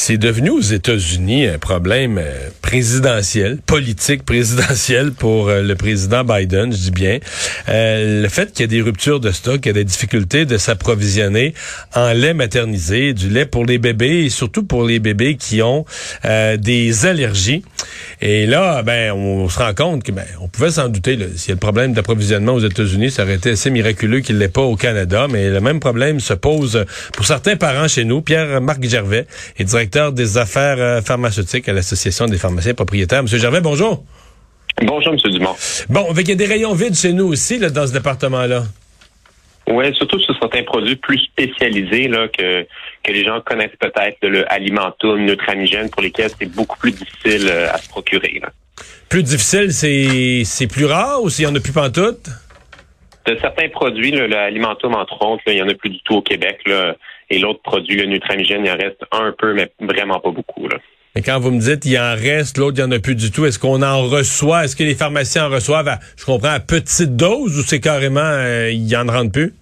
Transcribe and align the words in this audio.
C'est 0.00 0.16
devenu 0.16 0.50
aux 0.50 0.60
États-Unis 0.60 1.48
un 1.48 1.58
problème 1.58 2.18
euh, 2.18 2.50
présidentiel, 2.62 3.58
politique 3.66 4.24
présidentiel 4.24 5.10
pour 5.10 5.48
euh, 5.48 5.60
le 5.60 5.74
président 5.74 6.22
Biden, 6.22 6.72
je 6.72 6.78
dis 6.78 6.90
bien. 6.92 7.18
Euh, 7.68 8.22
le 8.22 8.28
fait 8.28 8.52
qu'il 8.52 8.60
y 8.60 8.64
ait 8.64 8.68
des 8.68 8.80
ruptures 8.80 9.18
de 9.18 9.32
stock, 9.32 9.60
qu'il 9.60 9.66
y 9.66 9.70
a 9.70 9.72
des 9.72 9.84
difficultés 9.84 10.46
de 10.46 10.56
s'approvisionner 10.56 11.52
en 11.96 12.12
lait 12.12 12.32
maternisé, 12.32 13.12
du 13.12 13.28
lait 13.28 13.44
pour 13.44 13.66
les 13.66 13.78
bébés 13.78 14.24
et 14.24 14.30
surtout 14.30 14.62
pour 14.62 14.84
les 14.84 15.00
bébés 15.00 15.36
qui 15.36 15.62
ont 15.62 15.84
des 16.24 17.06
allergies. 17.06 17.64
Et 18.20 18.46
là, 18.46 18.82
ben, 18.82 19.12
on 19.12 19.48
se 19.48 19.58
rend 19.58 19.74
compte 19.74 20.04
que 20.04 20.12
ben, 20.12 20.24
on 20.40 20.48
pouvait 20.48 20.70
s'en 20.70 20.88
douter. 20.88 21.18
S'il 21.36 21.48
y 21.48 21.52
a 21.52 21.54
le 21.54 21.60
problème 21.60 21.92
d'approvisionnement 21.92 22.54
aux 22.54 22.64
États-Unis, 22.64 23.10
ça 23.10 23.24
aurait 23.24 23.34
été 23.34 23.50
assez 23.50 23.70
miraculeux 23.70 24.20
qu'il 24.20 24.38
l'ait 24.38 24.48
pas 24.48 24.62
au 24.62 24.76
Canada. 24.76 25.26
Mais 25.28 25.50
le 25.50 25.60
même 25.60 25.80
problème 25.80 26.20
se 26.20 26.34
pose 26.34 26.84
pour 27.14 27.26
certains 27.26 27.56
parents 27.56 27.88
chez 27.88 28.04
nous. 28.04 28.22
Pierre-Marc 28.22 28.84
Gervais 28.84 29.26
est 29.58 29.64
directeur 29.64 29.87
des 30.12 30.38
affaires 30.38 30.76
euh, 30.78 31.02
pharmaceutiques 31.02 31.68
à 31.68 31.72
l'Association 31.72 32.26
des 32.26 32.38
pharmaciens 32.38 32.74
propriétaires. 32.74 33.22
Monsieur 33.22 33.38
Gervais, 33.38 33.60
bonjour. 33.60 34.04
Bonjour, 34.82 35.12
Monsieur 35.12 35.30
Dumont. 35.30 35.56
Bon, 35.88 36.06
il 36.16 36.28
y 36.28 36.32
a 36.32 36.34
des 36.34 36.46
rayons 36.46 36.74
vides 36.74 36.94
chez 36.94 37.12
nous 37.12 37.26
aussi, 37.26 37.58
là, 37.58 37.70
dans 37.70 37.86
ce 37.86 37.92
département-là. 37.92 38.64
Oui, 39.70 39.94
surtout 39.96 40.18
sur 40.20 40.34
certains 40.38 40.62
produits 40.62 40.96
plus 40.96 41.18
spécialisés 41.18 42.08
là, 42.08 42.28
que, 42.28 42.62
que 43.02 43.12
les 43.12 43.24
gens 43.24 43.40
connaissent 43.44 43.76
peut-être, 43.78 44.16
le 44.22 44.50
Alimentum, 44.50 45.24
Nutramigène, 45.24 45.90
pour 45.90 46.02
lesquels 46.02 46.30
c'est 46.38 46.46
beaucoup 46.46 46.78
plus 46.78 46.92
difficile 46.92 47.48
euh, 47.50 47.72
à 47.72 47.78
se 47.78 47.88
procurer. 47.88 48.40
Plus 49.08 49.22
difficile, 49.22 49.72
c'est 49.72 50.66
plus 50.68 50.86
rare 50.86 51.22
ou 51.22 51.28
s'il 51.28 51.44
y 51.44 51.48
en 51.48 51.54
a 51.54 51.60
plus 51.60 51.72
pantoute? 51.72 52.28
De 53.28 53.36
certains 53.42 53.68
produits, 53.68 54.10
le 54.10 54.34
Alimentum, 54.34 54.94
entre 54.94 55.22
autres, 55.22 55.42
il 55.48 55.58
y 55.58 55.62
en 55.62 55.68
a 55.68 55.74
plus 55.74 55.90
du 55.90 56.00
tout 56.00 56.14
au 56.14 56.22
Québec. 56.22 56.60
Et 57.28 57.38
l'autre 57.38 57.60
produit, 57.62 57.96
le 57.96 58.06
Nutramigène, 58.06 58.64
il 58.64 58.70
en 58.70 58.76
reste 58.76 59.02
un 59.12 59.34
peu, 59.36 59.52
mais 59.52 59.70
vraiment 59.80 60.18
pas 60.18 60.30
beaucoup. 60.30 60.66
Et 61.14 61.20
quand 61.20 61.38
vous 61.38 61.50
me 61.50 61.60
dites 61.60 61.84
il 61.84 61.98
en 61.98 62.14
reste, 62.14 62.56
l'autre, 62.56 62.78
il 62.78 62.86
n'y 62.86 62.94
en 62.94 62.96
a 62.96 63.00
plus 63.00 63.16
du 63.16 63.30
tout, 63.30 63.44
est-ce 63.44 63.58
qu'on 63.58 63.82
en 63.82 64.04
reçoit? 64.04 64.64
Est-ce 64.64 64.76
que 64.76 64.82
les 64.82 64.94
pharmaciens 64.94 65.46
en 65.46 65.50
reçoivent, 65.50 65.88
à, 65.88 65.98
je 66.16 66.24
comprends, 66.24 66.48
à 66.48 66.60
petite 66.60 67.16
dose 67.16 67.58
ou 67.58 67.62
c'est 67.62 67.80
carrément, 67.80 68.20
euh, 68.20 68.70
il 68.70 68.84
n'y 68.84 68.96
en 68.96 69.04
rentre 69.04 69.32
plus? 69.32 69.52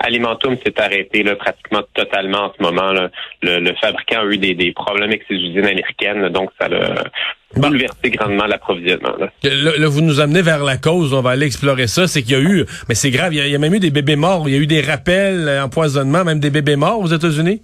Alimentum 0.00 0.56
s'est 0.64 0.80
arrêté 0.80 1.22
là, 1.22 1.34
pratiquement 1.34 1.82
totalement 1.94 2.44
en 2.44 2.52
ce 2.56 2.62
moment. 2.62 2.92
Là. 2.92 3.10
Le, 3.42 3.72
fabricant 3.80 4.20
a 4.20 4.26
eu 4.26 4.38
des, 4.38 4.72
problèmes 4.72 5.08
avec 5.08 5.24
ses 5.28 5.34
usines 5.34 5.64
américaines, 5.64 6.28
donc 6.28 6.50
ça 6.60 6.66
a 6.66 7.58
bouleversé 7.58 8.10
grandement 8.10 8.46
l'approvisionnement. 8.46 9.14
Là. 9.18 9.88
vous 9.88 10.00
nous 10.00 10.20
amenez 10.20 10.42
vers 10.42 10.62
la 10.62 10.76
cause, 10.76 11.12
on 11.12 11.20
va 11.20 11.30
aller 11.30 11.46
explorer 11.46 11.88
ça. 11.88 12.06
C'est 12.06 12.22
qu'il 12.22 12.32
y 12.32 12.36
a 12.36 12.40
eu, 12.40 12.64
mais 12.88 12.94
c'est 12.94 13.10
grave, 13.10 13.34
il 13.34 13.48
y, 13.48 13.54
a, 13.54 13.58
même 13.58 13.74
eu 13.74 13.80
des 13.80 13.90
bébés 13.90 14.16
morts, 14.16 14.48
il 14.48 14.54
y 14.54 14.58
a 14.58 14.60
eu 14.60 14.66
des 14.66 14.80
rappels, 14.80 15.48
euh, 15.48 15.64
empoisonnements, 15.64 16.24
même 16.24 16.38
des 16.38 16.50
bébés 16.50 16.76
morts 16.76 17.00
aux 17.00 17.08
États-Unis? 17.08 17.62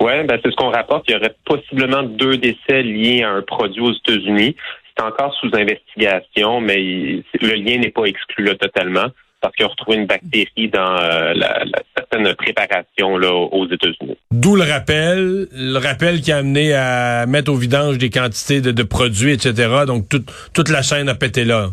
Oui, 0.00 0.12
ben 0.24 0.40
c'est 0.42 0.50
ce 0.50 0.56
qu'on 0.56 0.70
rapporte. 0.70 1.04
Il 1.08 1.12
y 1.12 1.16
aurait 1.16 1.34
possiblement 1.44 2.02
deux 2.02 2.36
décès 2.36 2.82
liés 2.82 3.22
à 3.22 3.30
un 3.30 3.42
produit 3.42 3.80
aux 3.80 3.92
États-Unis. 3.92 4.56
C'est 4.96 5.04
encore 5.04 5.32
sous 5.34 5.50
investigation, 5.54 6.60
mais 6.60 7.22
le 7.40 7.54
lien 7.54 7.78
n'est 7.78 7.90
pas 7.90 8.04
exclu 8.04 8.44
là, 8.44 8.56
totalement 8.56 9.06
parce 9.42 9.54
qu'ils 9.56 9.66
ont 9.66 9.70
retrouvé 9.70 9.98
une 9.98 10.06
bactérie 10.06 10.68
dans 10.68 10.96
euh, 10.96 11.34
la, 11.34 11.64
la, 11.64 11.82
certaine 11.96 12.34
préparation 12.34 13.18
là, 13.18 13.32
aux 13.32 13.66
États-Unis. 13.66 14.16
D'où 14.30 14.56
le 14.56 14.62
rappel, 14.62 15.48
le 15.52 15.78
rappel 15.78 16.20
qui 16.20 16.32
a 16.32 16.38
amené 16.38 16.72
à 16.72 17.26
mettre 17.26 17.52
au 17.52 17.56
vidange 17.56 17.98
des 17.98 18.08
quantités 18.08 18.60
de, 18.60 18.82
produits, 18.82 19.32
etc. 19.32 19.84
Donc 19.86 20.08
toute, 20.08 20.30
toute 20.54 20.70
la 20.70 20.82
chaîne 20.82 21.08
a 21.08 21.14
pété 21.14 21.44
là. 21.44 21.70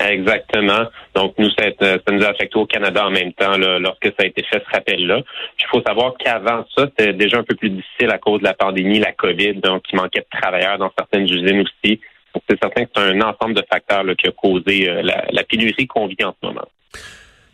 Exactement. 0.00 0.84
Donc 1.14 1.34
nous, 1.38 1.50
ça, 1.50 1.64
ça, 1.80 2.12
nous 2.12 2.22
a 2.22 2.28
affecté 2.28 2.56
au 2.56 2.66
Canada 2.66 3.04
en 3.04 3.10
même 3.10 3.32
temps 3.32 3.58
là, 3.58 3.80
lorsque 3.80 4.06
ça 4.06 4.22
a 4.22 4.26
été 4.26 4.44
fait 4.44 4.62
ce 4.64 4.76
rappel-là. 4.76 5.22
Il 5.58 5.66
faut 5.66 5.82
savoir 5.82 6.14
qu'avant 6.18 6.64
ça, 6.76 6.86
c'était 6.86 7.12
déjà 7.12 7.38
un 7.38 7.42
peu 7.42 7.56
plus 7.56 7.70
difficile 7.70 8.10
à 8.10 8.18
cause 8.18 8.38
de 8.38 8.44
la 8.44 8.54
pandémie, 8.54 9.00
la 9.00 9.12
COVID, 9.12 9.54
donc 9.54 9.82
il 9.92 9.96
manquait 9.96 10.20
de 10.20 10.38
travailleurs 10.38 10.78
dans 10.78 10.92
certaines 10.96 11.24
usines 11.24 11.62
aussi 11.62 12.00
c'est 12.48 12.58
certain 12.60 12.84
que 12.84 12.90
c'est 12.94 13.02
un 13.02 13.20
ensemble 13.20 13.54
de 13.54 13.64
facteurs 13.70 14.04
qui 14.16 14.28
a 14.28 14.32
causé 14.32 14.88
euh, 14.88 15.02
la, 15.02 15.44
pénurie 15.44 15.86
qu'on 15.86 16.06
vit 16.06 16.24
en 16.24 16.34
ce 16.40 16.46
moment. 16.46 16.66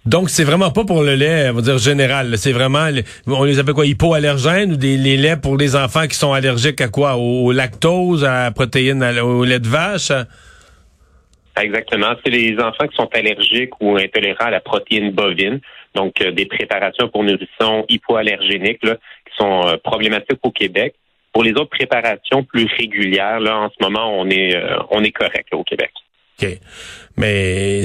Donc, 0.06 0.28
c'est 0.28 0.44
vraiment 0.44 0.70
pas 0.70 0.84
pour 0.84 1.02
le 1.02 1.14
lait, 1.14 1.48
on 1.48 1.54
va 1.54 1.62
dire 1.62 1.78
général. 1.78 2.36
C'est 2.36 2.52
vraiment, 2.52 2.88
on 3.26 3.44
les 3.44 3.58
appelle 3.58 3.74
quoi, 3.74 3.86
hypoallergènes 3.86 4.72
ou 4.72 4.76
des 4.76 4.98
les 4.98 5.16
laits 5.16 5.40
pour 5.40 5.56
les 5.56 5.76
enfants 5.76 6.06
qui 6.06 6.14
sont 6.14 6.34
allergiques 6.34 6.80
à 6.82 6.88
quoi? 6.88 7.16
Au, 7.16 7.52
lactose, 7.52 8.22
à 8.24 8.44
la 8.44 8.50
protéine, 8.50 9.02
au 9.02 9.44
lait 9.44 9.60
de 9.60 9.68
vache? 9.68 10.12
Exactement. 11.60 12.14
C'est 12.22 12.30
les 12.30 12.58
enfants 12.58 12.86
qui 12.86 12.96
sont 12.96 13.08
allergiques 13.14 13.80
ou 13.80 13.96
intolérants 13.96 14.46
à 14.46 14.50
la 14.50 14.60
protéine 14.60 15.10
bovine. 15.12 15.60
Donc, 15.94 16.20
euh, 16.20 16.32
des 16.32 16.46
préparations 16.46 17.08
pour 17.08 17.22
nourrissons 17.22 17.84
hypoallergéniques 17.88 18.80
qui 18.80 19.36
sont 19.38 19.68
euh, 19.68 19.76
problématiques 19.82 20.40
au 20.42 20.50
Québec. 20.50 20.94
Pour 21.34 21.42
les 21.42 21.50
autres 21.52 21.70
préparations 21.70 22.44
plus 22.44 22.66
régulières, 22.78 23.40
là, 23.40 23.58
en 23.58 23.68
ce 23.68 23.84
moment, 23.84 24.18
on 24.18 24.30
est, 24.30 24.54
euh, 24.54 24.78
on 24.90 25.02
est 25.02 25.10
correct 25.10 25.48
au 25.52 25.64
Québec. 25.64 25.90
OK. 26.40 26.48
Mais 27.16 27.82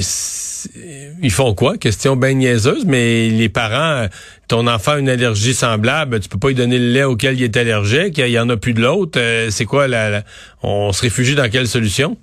ils 1.22 1.30
font 1.30 1.54
quoi? 1.54 1.76
Question 1.76 2.16
bien 2.16 2.34
niaiseuse, 2.34 2.84
mais 2.84 3.28
les 3.28 3.48
parents, 3.48 4.06
ton 4.48 4.66
enfant 4.66 4.92
a 4.92 4.98
une 4.98 5.08
allergie 5.08 5.54
semblable, 5.54 6.20
tu 6.20 6.28
peux 6.28 6.38
pas 6.38 6.48
lui 6.48 6.54
donner 6.54 6.78
le 6.78 6.92
lait 6.92 7.04
auquel 7.04 7.34
il 7.34 7.44
est 7.44 7.56
allergique, 7.56 8.18
il 8.18 8.30
y 8.30 8.38
en 8.38 8.48
a 8.48 8.56
plus 8.56 8.74
de 8.74 8.80
l'autre. 8.80 9.20
Euh, 9.20 9.50
c'est 9.50 9.66
quoi 9.66 9.86
la, 9.86 10.22
on 10.62 10.92
se 10.92 11.02
réfugie 11.02 11.34
dans 11.34 11.50
quelle 11.50 11.66
solution? 11.66 12.16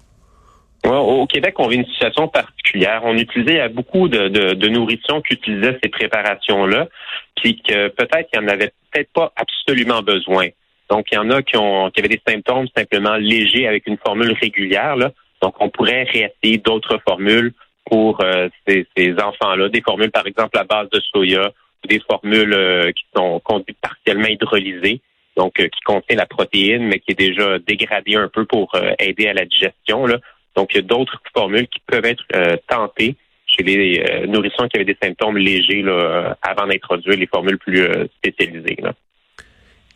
au 0.86 1.28
Québec, 1.28 1.56
on 1.58 1.68
vit 1.68 1.78
une 1.78 1.86
situation 1.86 2.30
particulière. 2.30 3.02
On 3.04 3.18
utilisait 3.18 3.68
beaucoup 3.68 4.08
de, 4.08 4.30
de, 4.30 4.54
de 4.54 4.68
nourrition 4.70 5.22
qui 5.22 5.34
utilisait 5.34 5.78
ces 5.84 5.90
préparations-là, 5.90 6.88
puis 7.36 7.62
que 7.62 7.90
peut-être 7.90 8.30
qu'il 8.32 8.40
n'y 8.40 8.46
en 8.46 8.50
avait 8.50 8.72
peut-être 8.92 9.12
pas 9.12 9.34
absolument 9.36 10.02
besoin. 10.02 10.48
Donc, 10.90 11.08
il 11.12 11.16
y 11.16 11.18
en 11.18 11.30
a 11.32 11.42
qui, 11.42 11.58
ont, 11.58 11.90
qui 11.90 12.00
avaient 12.00 12.10
des 12.10 12.22
symptômes 12.28 12.68
simplement 12.76 13.16
légers 13.16 13.68
avec 13.68 13.88
une 13.88 13.98
formule 13.98 14.34
régulière. 14.40 14.96
Là. 14.96 15.12
Donc, 15.42 15.56
on 15.60 15.70
pourrait 15.70 16.04
réessayer 16.04 16.58
d'autres 16.58 17.00
formules 17.08 17.54
pour 17.90 18.22
euh, 18.22 18.50
ces, 18.68 18.86
enfants-là, 19.22 19.70
des 19.70 19.82
formules, 19.82 20.12
par 20.12 20.28
exemple, 20.28 20.58
à 20.58 20.64
base 20.64 20.90
de 20.90 21.00
soya, 21.00 21.52
ou 21.84 21.88
des 21.88 22.00
formules 22.00 22.54
euh, 22.54 22.92
qui 22.92 23.06
sont 23.16 23.40
conduites 23.40 23.78
partiellement 23.82 24.28
hydrolysées, 24.28 25.02
donc 25.36 25.60
euh, 25.60 25.68
qui 25.68 25.80
contiennent 25.86 26.20
la 26.20 26.26
protéine, 26.26 26.88
mais 26.88 27.00
qui 27.00 27.12
est 27.12 27.20
déjà 27.20 27.60
dégradée 27.60 28.16
un 28.16 28.30
peu 28.30 28.46
pour 28.46 28.72
aider 29.00 29.28
à 29.28 29.34
la 29.34 29.46
digestion. 29.46 30.06
Là. 30.06 30.18
Donc, 30.56 30.74
il 30.74 30.78
y 30.78 30.80
a 30.80 30.84
d'autres 30.84 31.22
formules 31.34 31.68
qui 31.68 31.80
peuvent 31.86 32.06
être 32.06 32.24
tentées 32.68 33.16
chez 33.46 33.64
les 33.64 34.26
nourrissons 34.28 34.68
qui 34.68 34.78
avaient 34.78 34.86
des 34.86 34.98
symptômes 35.02 35.38
légers 35.38 35.84
là, 35.84 36.36
avant 36.42 36.66
d'introduire 36.66 37.18
les 37.18 37.28
formules 37.28 37.60
plus 37.60 37.88
spécialisées. 38.18 38.78
Là. 38.82 38.94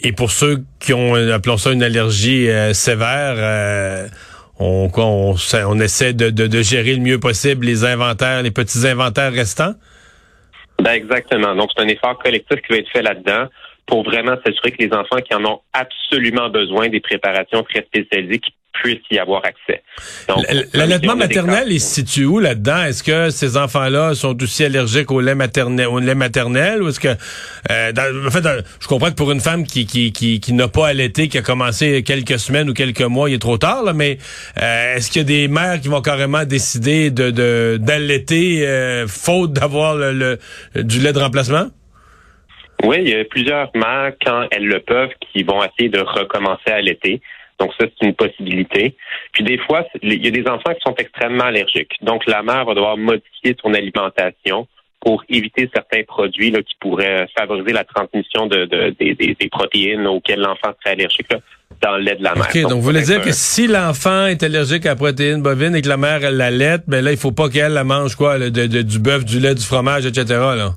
Et 0.04 0.12
pour 0.12 0.32
ceux 0.32 0.64
qui 0.80 0.94
ont, 0.94 1.16
euh, 1.16 1.34
appelons 1.34 1.58
ça 1.58 1.72
une 1.72 1.84
allergie 1.84 2.50
euh, 2.50 2.74
sévère, 2.74 3.36
euh, 3.38 4.08
on, 4.60 4.90
on, 4.96 5.36
on, 5.36 5.80
essaie 5.80 6.14
de, 6.14 6.30
de, 6.30 6.62
gérer 6.62 6.96
le 6.96 7.02
mieux 7.02 7.20
possible 7.20 7.66
les 7.66 7.86
inventaires, 7.86 8.42
les 8.42 8.52
petits 8.52 8.88
inventaires 8.88 9.32
restants? 9.32 9.74
Ben 10.82 10.94
exactement. 10.94 11.56
Donc, 11.56 11.70
c'est 11.76 11.84
un 11.84 11.88
effort 11.88 12.18
collectif 12.18 12.62
qui 12.62 12.74
va 12.74 12.80
être 12.80 12.90
fait 12.90 13.04
là-dedans 13.04 13.48
pour 13.86 14.04
vraiment 14.04 14.36
s'assurer 14.46 14.72
que 14.72 14.84
les 14.84 14.94
enfants 14.94 15.18
qui 15.18 15.36
en 15.36 15.46
ont 15.46 15.62
absolument 15.74 16.50
besoin 16.50 16.90
des 16.90 17.00
préparations 17.00 17.64
très 17.64 17.84
spécialisées 17.84 18.40
qui 18.40 18.54
puisse 18.74 19.02
y 19.12 19.20
avoir 19.20 19.44
accès. 19.46 19.84
L'allaitement 20.74 21.16
maternel 21.16 21.66
il 21.70 21.80
se 21.80 21.96
situe 21.96 22.26
où 22.26 22.40
là-dedans? 22.40 22.84
Est-ce 22.84 23.04
que 23.04 23.30
ces 23.30 23.58
enfants-là 23.58 24.16
sont 24.16 24.42
aussi 24.42 24.64
allergiques 24.64 25.12
au 25.12 25.22
lait 25.22 25.36
maternel, 25.36 25.88
au 25.88 26.00
lait 26.00 26.16
maternel 26.16 26.82
ou 26.84 26.90
est-ce 26.90 27.00
que, 27.00 27.10
euh, 27.10 27.92
en 28.28 28.32
fait, 28.32 28.44
je 28.80 28.88
comprends 28.88 29.10
que 29.10 29.16
pour 29.16 29.32
une 29.32 29.40
femme 29.40 29.66
qui, 29.66 29.86
qui, 29.86 30.12
qui, 30.12 30.40
qui 30.40 30.54
n'a 30.54 30.68
pas 30.68 30.88
allaité, 30.88 31.28
qui 31.28 31.38
a 31.38 31.42
commencé 31.42 32.04
quelques 32.04 32.40
semaines 32.40 32.70
ou 32.70 32.74
quelques 32.74 33.02
mois, 33.02 33.30
il 33.30 33.36
est 33.36 33.40
trop 33.40 33.58
tard, 33.58 33.84
là, 33.84 33.94
mais 33.94 34.18
euh, 34.62 34.96
est-ce 34.96 35.12
qu'il 35.12 35.22
y 35.22 35.26
a 35.26 35.28
des 35.28 35.48
mères 35.48 35.80
qui 35.82 35.88
vont 35.88 36.02
carrément 36.02 36.46
décider 36.46 37.12
de 37.12 37.78
d'allaiter 37.78 38.68
euh, 38.68 39.08
faute 39.08 39.54
d'avoir 39.54 39.96
le, 39.96 40.40
du 40.76 41.00
lait 41.00 41.14
de 41.14 41.20
remplacement? 41.20 41.68
Oui, 42.84 42.98
il 43.02 43.10
y 43.10 43.16
a 43.16 43.24
plusieurs 43.26 43.70
mères, 43.76 44.14
quand 44.26 44.48
elles 44.52 44.66
le 44.66 44.80
peuvent, 44.80 45.12
qui 45.32 45.44
vont 45.44 45.64
essayer 45.64 45.90
de 45.90 46.00
recommencer 46.00 46.72
à 46.72 46.76
allaiter. 46.76 47.22
Donc 47.62 47.74
ça, 47.80 47.86
c'est 47.86 48.08
une 48.08 48.16
possibilité. 48.16 48.96
Puis 49.34 49.44
des 49.44 49.60
fois, 49.60 49.86
il 50.02 50.26
y 50.26 50.28
a 50.28 50.32
des 50.32 50.48
enfants 50.50 50.74
qui 50.74 50.82
sont 50.84 50.96
extrêmement 50.98 51.44
allergiques. 51.44 51.94
Donc 52.02 52.26
la 52.26 52.42
mère 52.42 52.66
va 52.66 52.74
devoir 52.74 52.98
modifier 52.98 53.56
son 53.62 53.76
alimentation 53.76 54.68
pour 55.00 55.24
éviter 55.30 55.70
certains 55.74 56.04
produits 56.04 56.52
qui 56.52 56.76
pourraient 56.80 57.28
favoriser 57.38 57.72
la 57.72 57.84
transmission 57.84 58.48
de, 58.48 58.66
des, 59.00 59.50
protéines 59.52 60.08
auxquelles 60.08 60.40
l'enfant 60.40 60.74
serait 60.80 60.94
allergique 60.94 61.28
dans 61.82 61.98
le 61.98 62.04
lait 62.04 62.16
de 62.16 62.24
la 62.24 62.34
mère. 62.34 62.48
OK, 62.50 62.62
donc, 62.64 62.74
vous 62.74 62.82
voulez 62.82 63.02
dire 63.02 63.22
que 63.22 63.32
si 63.32 63.68
l'enfant 63.68 64.26
est 64.26 64.42
allergique 64.42 64.86
à 64.88 64.90
la 64.90 64.96
protéine 64.96 65.42
bovine 65.42 65.76
et 65.76 65.82
que 65.82 65.90
la 65.90 65.98
mère, 65.98 66.24
elle 66.24 66.38
la 66.38 66.78
ben 66.88 67.04
là, 67.04 67.12
il 67.12 67.18
faut 67.18 67.32
pas 67.32 67.50
qu'elle 67.50 67.74
la 67.74 67.84
mange 67.84 68.16
quoi, 68.16 68.38
du 68.40 69.00
bœuf, 69.00 69.24
du 69.24 69.40
lait, 69.40 69.56
du 69.56 69.64
fromage, 69.64 70.06
etc. 70.06 70.26
Là? 70.30 70.72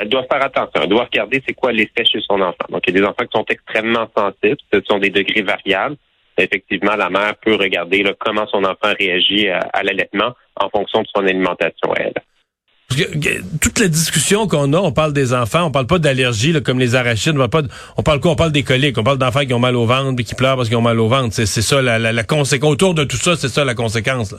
Elle 0.00 0.08
doit 0.08 0.24
faire 0.30 0.44
attention. 0.44 0.82
Elle 0.82 0.88
doit 0.88 1.04
regarder 1.04 1.42
c'est 1.46 1.54
quoi 1.54 1.72
l'effet 1.72 2.04
chez 2.04 2.20
son 2.20 2.40
enfant. 2.40 2.66
Donc, 2.68 2.82
il 2.86 2.94
y 2.94 2.98
a 2.98 3.00
des 3.00 3.06
enfants 3.06 3.24
qui 3.24 3.36
sont 3.36 3.46
extrêmement 3.48 4.06
sensibles. 4.16 4.58
Ce 4.72 4.80
sont 4.88 4.98
des 4.98 5.10
degrés 5.10 5.42
variables. 5.42 5.96
effectivement, 6.38 6.96
la 6.96 7.08
mère 7.08 7.34
peut 7.36 7.54
regarder 7.54 8.04
comment 8.18 8.46
son 8.48 8.64
enfant 8.64 8.92
réagit 8.98 9.48
à, 9.48 9.82
l'allaitement 9.82 10.34
en 10.60 10.68
fonction 10.68 11.02
de 11.02 11.08
son 11.14 11.26
alimentation 11.26 11.92
à 11.92 12.00
elle. 12.00 12.14
Toute 13.60 13.80
la 13.80 13.88
discussion 13.88 14.46
qu'on 14.46 14.72
a, 14.72 14.78
on 14.78 14.92
parle 14.92 15.12
des 15.12 15.34
enfants, 15.34 15.64
on 15.64 15.70
parle 15.70 15.86
pas 15.86 15.98
d'allergies 15.98 16.62
comme 16.62 16.78
les 16.78 16.94
arachides, 16.94 17.36
on 17.36 17.48
parle 17.48 17.68
pas, 17.68 17.74
on 17.96 18.02
parle 18.02 18.20
quoi? 18.20 18.30
On 18.30 18.36
parle 18.36 18.52
des 18.52 18.62
coliques, 18.62 18.96
on 18.96 19.02
parle 19.02 19.18
d'enfants 19.18 19.44
qui 19.44 19.52
ont 19.54 19.58
mal 19.58 19.74
au 19.76 19.86
ventre, 19.86 20.14
puis 20.14 20.24
qui 20.24 20.34
pleurent 20.34 20.56
parce 20.56 20.68
qu'ils 20.68 20.76
ont 20.76 20.82
mal 20.82 21.00
au 21.00 21.08
ventre. 21.08 21.34
C'est 21.34 21.46
ça 21.46 21.82
la, 21.82 22.24
conséquence 22.24 22.70
autour 22.70 22.94
de 22.94 23.04
tout 23.04 23.16
ça, 23.16 23.34
c'est 23.36 23.48
ça 23.48 23.64
la 23.64 23.74
conséquence. 23.74 24.34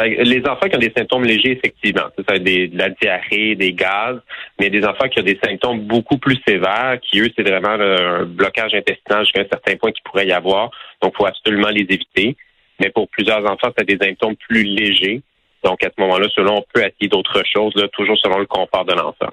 Les 0.00 0.42
enfants 0.46 0.68
qui 0.68 0.76
ont 0.76 0.80
des 0.80 0.92
symptômes 0.96 1.24
légers, 1.24 1.52
effectivement, 1.52 2.06
c'est 2.28 2.42
des, 2.42 2.68
de 2.68 2.78
la 2.78 2.88
diarrhée, 2.90 3.54
des 3.54 3.72
gaz, 3.74 4.18
mais 4.58 4.70
des 4.70 4.84
enfants 4.84 5.08
qui 5.08 5.20
ont 5.20 5.24
des 5.24 5.38
symptômes 5.44 5.80
beaucoup 5.80 6.18
plus 6.18 6.38
sévères, 6.46 6.98
qui 7.02 7.20
eux, 7.20 7.28
c'est 7.36 7.46
vraiment 7.46 7.70
un 7.70 8.24
blocage 8.24 8.74
intestinal 8.74 9.24
jusqu'à 9.24 9.42
un 9.42 9.48
certain 9.52 9.76
point 9.76 9.92
qu'il 9.92 10.02
pourrait 10.04 10.26
y 10.26 10.32
avoir. 10.32 10.70
Donc, 11.02 11.12
il 11.14 11.16
faut 11.18 11.26
absolument 11.26 11.68
les 11.68 11.82
éviter. 11.82 12.36
Mais 12.80 12.90
pour 12.90 13.08
plusieurs 13.08 13.44
enfants, 13.44 13.70
c'est 13.76 13.86
des 13.86 13.98
symptômes 14.02 14.36
plus 14.48 14.64
légers. 14.64 15.22
Donc, 15.62 15.84
à 15.84 15.90
ce 15.94 16.00
moment-là, 16.00 16.26
selon, 16.34 16.56
on 16.58 16.64
peut 16.72 16.80
essayer 16.80 17.08
d'autres 17.08 17.42
choses, 17.44 17.74
là, 17.76 17.86
toujours 17.88 18.18
selon 18.18 18.38
le 18.38 18.46
confort 18.46 18.84
de 18.84 18.94
l'enfant. 18.94 19.32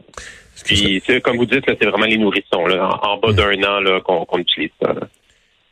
Puis, 0.65 1.01
comme 1.23 1.37
vous 1.37 1.45
dites, 1.45 1.63
c'est 1.65 1.85
vraiment 1.85 2.05
les 2.05 2.17
nourrissons, 2.17 2.65
là, 2.65 2.99
en, 3.01 3.17
bas 3.17 3.31
d'un 3.31 3.63
an 3.63 4.01
qu'on 4.01 4.37
utilise 4.37 4.71
ça. 4.81 4.93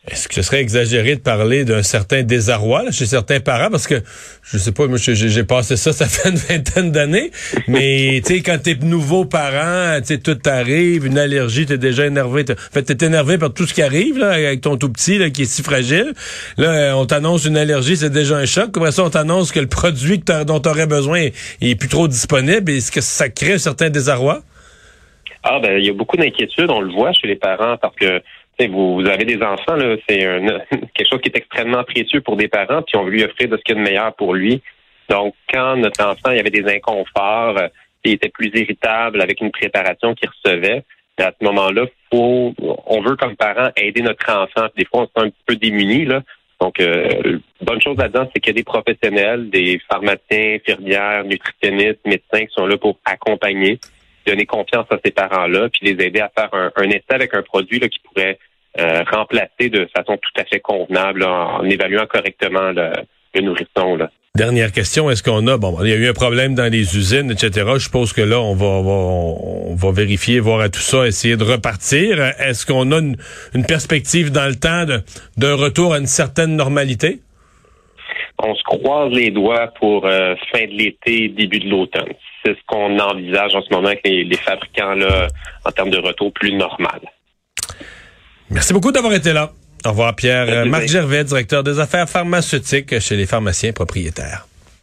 Est-ce 0.09 0.30
que 0.30 0.36
ce 0.36 0.42
serait 0.42 0.62
exagéré 0.62 1.15
de 1.15 1.19
parler 1.19 1.65
d'un 1.65 1.83
certain 1.83 2.24
désarroi 2.24 2.92
chez 2.92 3.06
certains 3.06 3.42
parents? 3.42 3.69
Parce 3.69 3.88
que, 3.88 3.95
je 4.42 4.57
sais 4.57 4.71
pas, 4.71 4.88
moi, 4.88 4.98
j'ai 4.98 5.44
passé 5.44 5.75
ça, 5.75 5.92
ça 5.94 6.07
fait 6.07 6.30
une 6.30 6.38
vingtaine 6.38 6.92
d'années. 6.92 7.31
Mais, 7.68 8.21
tu 8.25 8.36
sais, 8.36 8.42
quand 8.42 8.57
t'es 8.57 8.75
nouveau 8.75 9.25
parent, 9.25 10.00
tu 10.00 10.07
sais, 10.07 10.18
tout 10.19 10.36
t'arrive, 10.36 11.06
une 11.06 11.18
allergie, 11.18 11.65
t'es 11.65 11.77
déjà 11.77 12.06
énervé. 12.06 12.45
En 12.50 12.74
fait, 12.74 12.83
t'es 12.83 13.06
énervé 13.06 13.38
par 13.38 13.54
tout 13.54 13.65
ce 13.65 13.74
qui 13.74 13.81
arrive, 13.81 14.18
là, 14.18 14.31
avec 14.31 14.62
ton 14.62 14.77
tout 14.77 14.89
petit, 14.89 15.18
là, 15.18 15.30
qui 15.30 15.42
est 15.42 15.45
si 15.45 15.62
fragile. 15.62 16.13
Là, 16.57 16.98
on 16.98 17.06
t'annonce 17.06 17.44
une 17.44 17.57
allergie, 17.57 17.98
c'est 17.98 18.09
déjà 18.09 18.38
un 18.38 18.45
choc. 18.45 18.71
Comment 18.71 18.92
ça, 18.92 19.04
on 19.04 19.09
t'annonce 19.09 19.51
que 19.51 19.59
le 19.59 19.68
produit 19.68 20.21
que 20.21 20.44
dont 20.45 20.62
t'aurais 20.62 20.88
besoin 20.88 21.27
est, 21.59 21.75
plus 21.75 21.89
trop 21.89 22.07
disponible? 22.07 22.71
Est-ce 22.71 22.94
que 22.94 23.01
ça 23.01 23.27
crée 23.27 23.54
un 23.54 23.57
certain 23.57 23.89
désarroi? 23.89 24.39
Ah, 25.44 25.59
ben, 25.62 25.77
il 25.77 25.86
y 25.86 25.89
a 25.89 25.94
beaucoup 25.94 26.15
d'inquiétudes, 26.15 26.69
on 26.69 26.80
le 26.80 26.94
voit 26.94 27.12
chez 27.12 27.27
les 27.27 27.36
parents, 27.36 27.77
parce 27.77 27.95
que 27.95 28.21
vous, 28.65 29.04
avez 29.06 29.25
des 29.25 29.42
enfants, 29.44 29.77
c'est 30.09 30.18
quelque 30.95 31.09
chose 31.09 31.21
qui 31.21 31.30
est 31.30 31.38
extrêmement 31.38 31.83
précieux 31.83 32.21
pour 32.21 32.36
des 32.36 32.48
parents, 32.48 32.81
puis 32.81 32.98
on 32.98 33.04
veut 33.04 33.12
lui 33.12 33.24
offrir 33.24 33.50
de 33.50 33.57
ce 33.57 33.62
qu'il 33.63 33.75
y 33.75 33.80
a 33.80 33.83
de 33.83 33.88
meilleur 33.88 34.13
pour 34.15 34.33
lui. 34.33 34.62
Donc, 35.09 35.36
quand 35.54 35.75
notre 35.77 36.04
enfant 36.04 36.31
il 36.31 36.39
avait 36.39 36.50
des 36.50 36.65
inconforts, 36.65 37.57
euh, 37.57 37.68
il 38.04 38.13
était 38.13 38.30
plus 38.30 38.51
irritable 38.54 39.21
avec 39.21 39.42
une 39.42 39.51
préparation 39.51 40.15
qu'il 40.15 40.30
recevait, 40.30 40.83
à 41.19 41.31
ce 41.39 41.45
moment-là, 41.45 41.86
faut, 42.12 42.54
on 42.86 43.01
veut 43.01 43.15
comme 43.15 43.36
parents 43.36 43.69
aider 43.75 44.01
notre 44.01 44.30
enfant. 44.31 44.68
Des 44.77 44.86
fois, 44.86 45.01
on 45.01 45.06
se 45.06 45.12
sent 45.15 45.27
un 45.27 45.31
peu 45.45 45.56
démuni, 45.56 46.06
là. 46.06 46.21
Donc, 46.62 46.80
euh, 46.80 47.39
bonne 47.62 47.81
chose 47.81 47.98
là-dedans, 47.98 48.30
c'est 48.33 48.39
qu'il 48.39 48.54
y 48.54 48.56
a 48.56 48.59
des 48.59 48.63
professionnels, 48.63 49.50
des 49.50 49.80
pharmaciens, 49.89 50.56
infirmières, 50.56 51.24
nutritionnistes, 51.24 52.00
médecins 52.06 52.45
qui 52.45 52.54
sont 52.54 52.65
là 52.65 52.77
pour 52.77 52.98
accompagner, 53.06 53.80
donner 54.27 54.45
confiance 54.45 54.85
à 54.91 54.97
ces 55.03 55.12
parents-là, 55.12 55.69
puis 55.69 55.94
les 55.94 56.06
aider 56.06 56.19
à 56.19 56.29
faire 56.38 56.50
un, 56.53 56.71
un 56.75 56.89
essai 56.89 57.03
avec 57.09 57.33
un 57.33 57.41
produit 57.41 57.79
là, 57.79 57.88
qui 57.89 58.00
pourrait 58.00 58.38
euh, 58.79 59.03
remplacer 59.12 59.69
de 59.69 59.88
façon 59.95 60.18
tout 60.18 60.39
à 60.39 60.45
fait 60.45 60.59
convenable 60.59 61.24
en, 61.24 61.63
évaluant 61.63 62.06
correctement 62.06 62.71
le, 62.71 62.91
nourrisson. 63.41 63.97
Dernière 64.35 64.71
question, 64.71 65.09
est-ce 65.09 65.24
qu'on 65.24 65.47
a, 65.47 65.57
bon, 65.57 65.79
il 65.83 65.89
y 65.89 65.94
a 65.94 65.95
eu 65.95 66.07
un 66.07 66.13
problème 66.13 66.53
dans 66.53 66.71
les 66.71 66.95
usines, 66.95 67.31
etc. 67.31 67.65
Je 67.75 67.79
suppose 67.79 68.13
que 68.13 68.21
là, 68.21 68.39
on 68.39 68.53
va, 68.53 68.65
on 68.68 69.74
va 69.74 69.91
vérifier, 69.91 70.39
voir 70.39 70.59
à 70.59 70.69
tout 70.69 70.80
ça, 70.80 71.07
essayer 71.07 71.38
de 71.38 71.44
repartir. 71.44 72.21
Est-ce 72.39 72.68
qu'on 72.68 72.91
a 72.91 73.00
une, 73.00 73.65
perspective 73.68 74.31
dans 74.31 74.45
le 74.45 74.56
temps 74.56 74.85
d'un 75.38 75.56
retour 75.56 75.95
à 75.95 75.97
une 75.97 76.06
certaine 76.06 76.56
normalité? 76.56 77.19
On 78.39 78.54
se 78.56 78.63
croise 78.63 79.12
les 79.12 79.31
doigts 79.31 79.68
pour 79.80 80.06
euh, 80.06 80.36
fin 80.51 80.66
de 80.66 80.72
l'été, 80.72 81.30
début 81.30 81.60
de 81.60 81.69
l'automne. 81.69 82.13
C'est 82.45 82.54
ce 82.54 82.62
qu'on 82.68 82.98
envisage 83.00 83.56
en 83.56 83.62
ce 83.62 83.74
moment 83.74 83.88
avec 83.88 84.01
les, 84.06 84.24
les 84.24 84.38
fabricants 84.38 84.94
là, 84.94 85.28
en 85.66 85.72
termes 85.72 85.89
de 85.89 85.98
retour 85.98 86.31
plus 86.34 86.54
normal. 86.54 87.01
Merci 88.50 88.74
beaucoup 88.74 88.92
d'avoir 88.92 89.13
été 89.13 89.34
là. 89.34 89.51
Au 89.86 89.89
revoir, 89.89 90.16
Pierre. 90.16 90.66
Marc 90.66 90.88
Gervais, 90.88 91.24
directeur 91.24 91.63
des 91.63 91.80
affaires 91.80 92.10
pharmaceutiques 92.10 93.00
chez 93.00 93.16
les 93.16 93.25
pharmaciens 93.25 93.74
propriétaires. 93.74 94.48